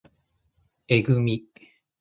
[0.87, 1.45] えぐみ